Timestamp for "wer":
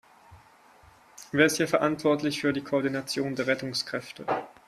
1.31-1.45